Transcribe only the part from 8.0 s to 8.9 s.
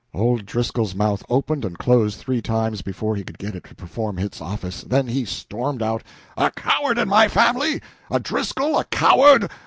A Driscoll a